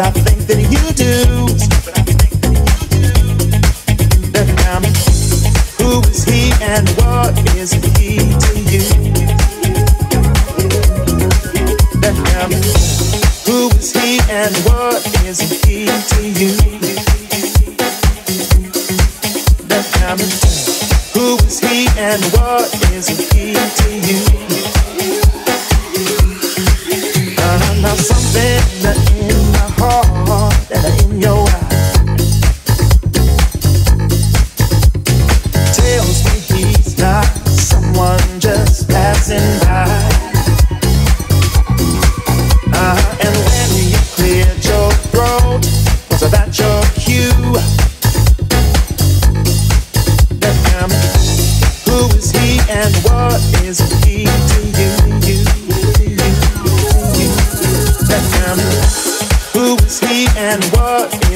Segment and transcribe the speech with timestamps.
[0.00, 1.14] But I think that you do.
[4.32, 4.84] That I'm
[5.78, 8.84] who is he and what is he to you?
[12.00, 12.52] That I'm
[13.44, 16.52] who is he and what is he to you?
[19.68, 20.20] That I'm
[21.12, 24.20] who is he and what is he to you?
[27.36, 29.09] Uh, now something that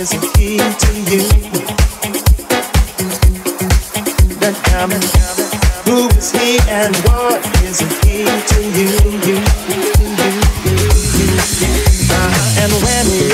[0.04, 0.12] is
[4.64, 5.00] coming?
[5.86, 8.92] Who is he and what is he to you?
[12.10, 13.32] Uh, and when you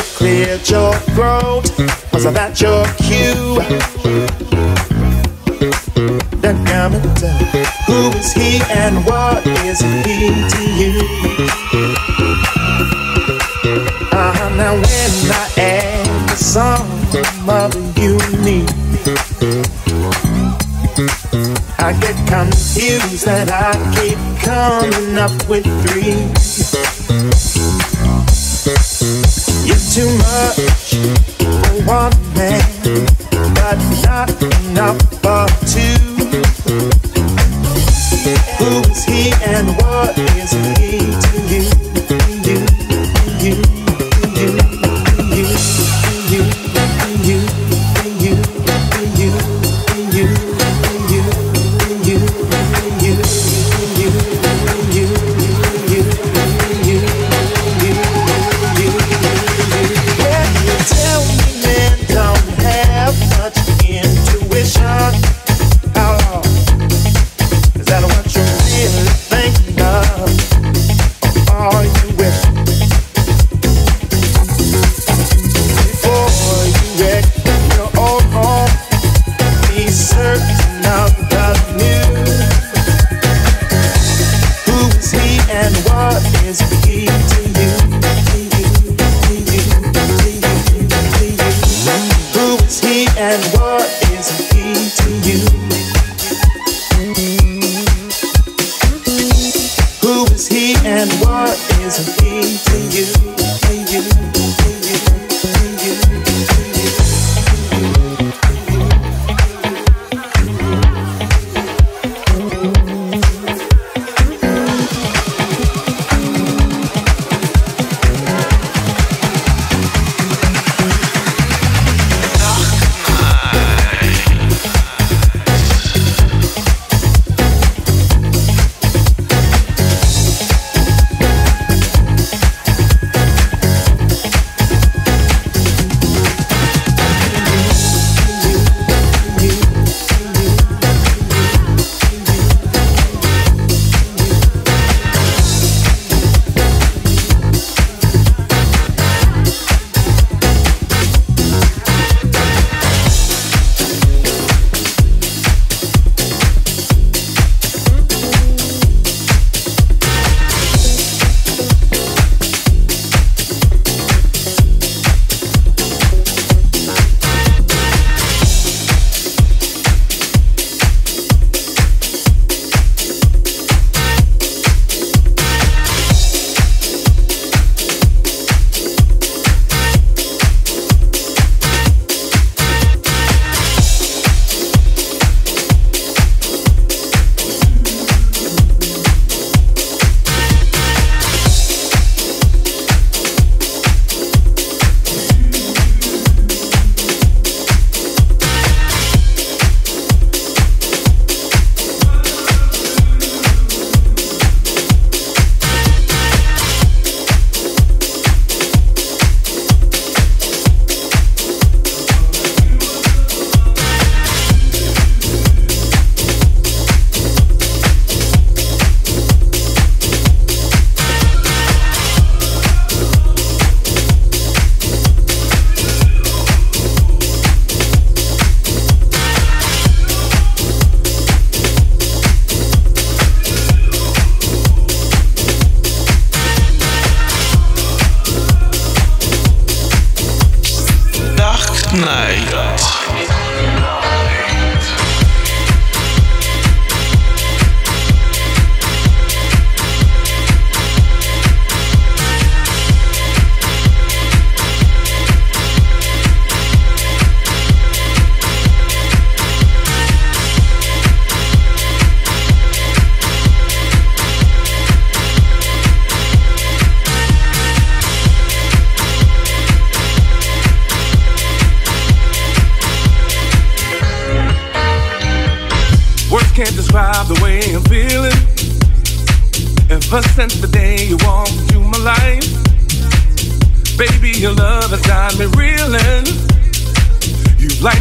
[0.71, 1.67] your throat,
[2.13, 3.59] was that your cue?
[7.87, 11.51] Who is he and what is he to you?
[14.61, 15.50] Now when I the
[17.13, 18.65] you me.
[21.79, 26.15] I get confused that I keep coming up with three.
[29.67, 30.95] You're too much
[31.41, 32.63] for one man,
[33.55, 35.99] but not enough for two.
[38.59, 40.80] Who is he and what is he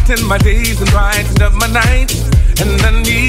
[0.10, 2.24] And my days and brighten up my nights.
[2.60, 3.29] And I need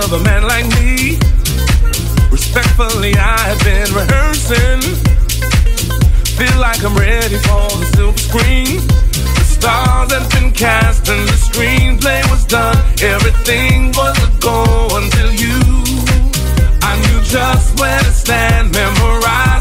[0.00, 1.18] of a man like me.
[2.30, 4.80] Respectfully, I have been rehearsing.
[6.38, 8.80] Feel like I'm ready for the silver screen.
[9.38, 12.76] The stars had been cast and the screenplay was done.
[13.02, 14.64] Everything was a go
[15.00, 15.58] until you.
[16.82, 19.51] I knew just where to stand, Memorize.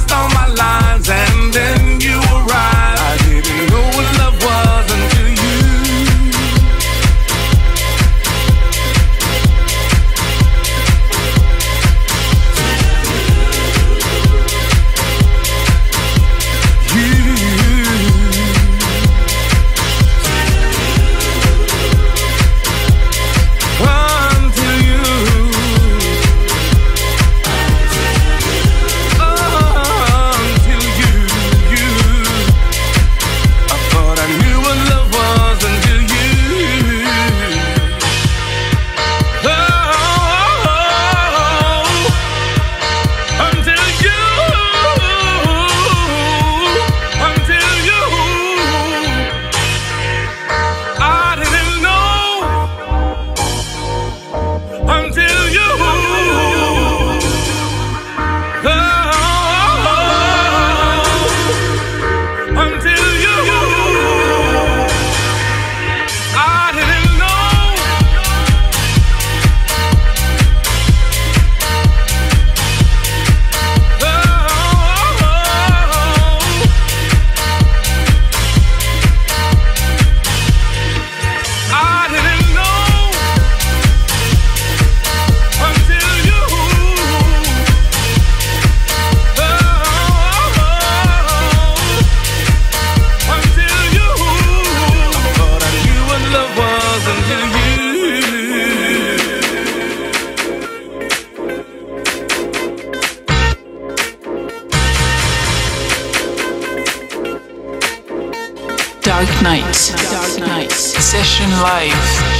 [111.11, 112.30] session life.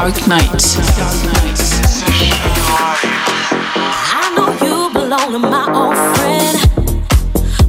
[0.00, 0.48] Dark Knight.
[4.16, 6.56] I know you belong to my old friend,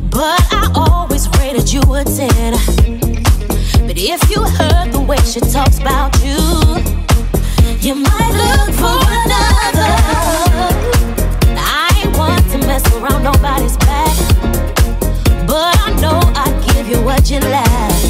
[0.10, 2.54] but I always rated you a 10.
[3.86, 6.40] But if you heard the way she talks about you,
[7.82, 9.92] you might look for another.
[11.60, 14.16] I ain't want to mess around nobody's back,
[15.46, 18.01] but I know I give you what you lack.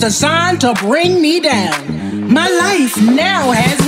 [0.00, 2.32] Designed to bring me down.
[2.32, 3.79] My life now has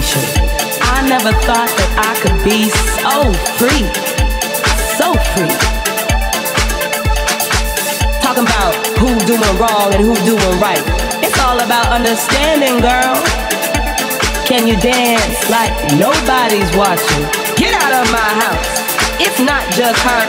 [0.00, 0.42] destination.
[0.82, 2.68] I never thought that I could be
[3.00, 3.28] so
[3.60, 3.84] free,
[4.96, 5.52] so free.
[8.20, 10.82] Talking about who's doing wrong and who's doing right.
[11.22, 13.16] It's all about understanding, girl.
[14.46, 17.24] Can you dance like nobody's watching?
[17.56, 18.68] Get out of my house.
[19.20, 20.22] It's not just her,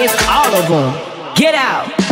[0.00, 1.34] it's all of them.
[1.36, 2.07] Get out.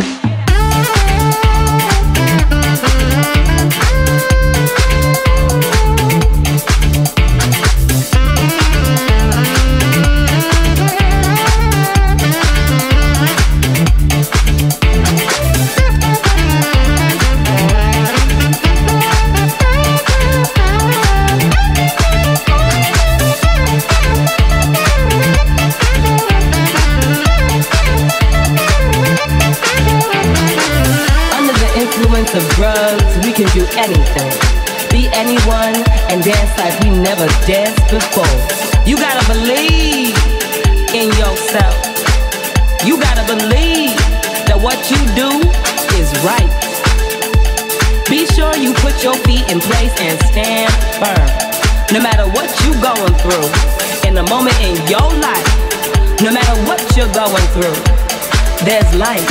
[57.57, 59.25] There's light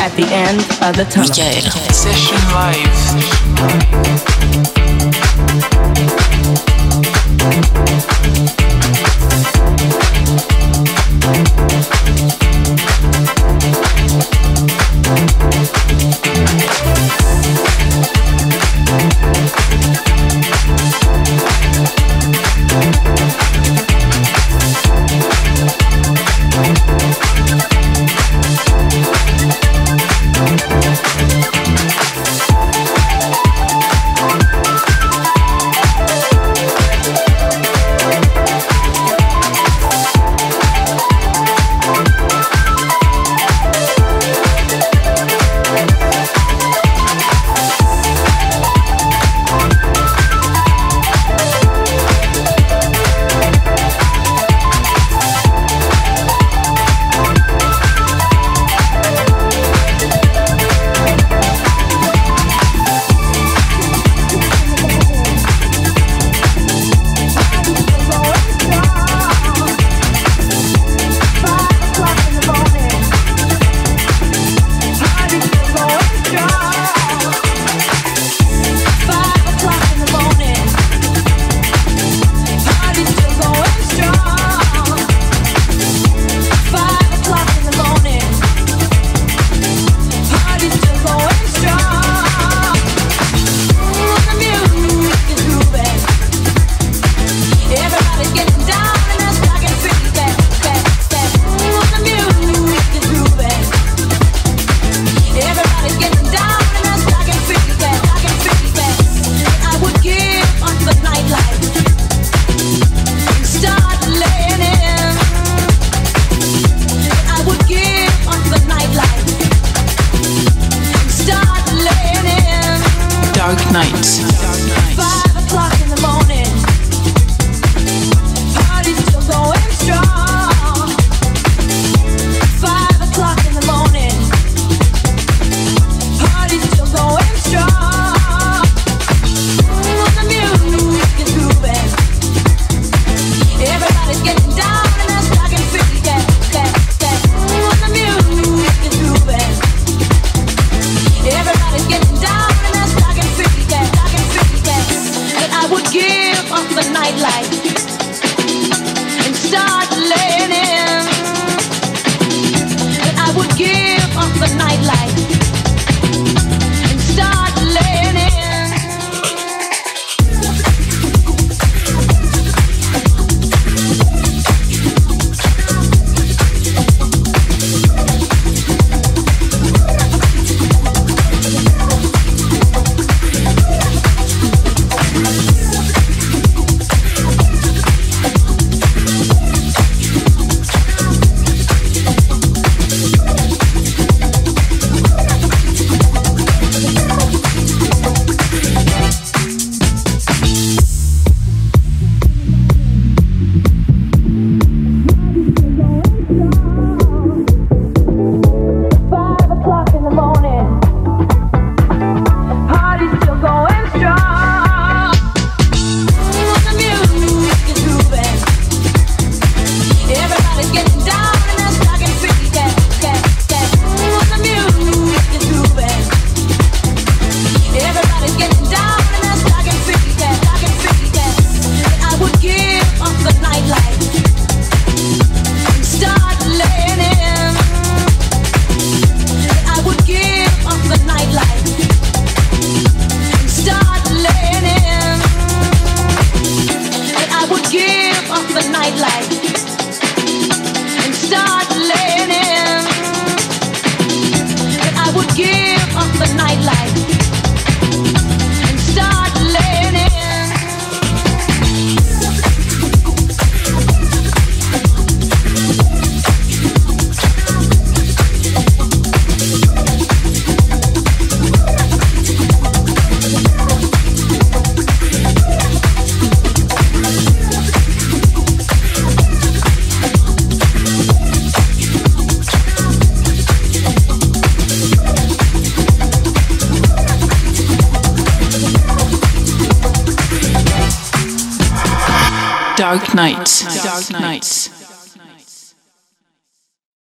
[0.00, 1.28] at the end of the tunnel.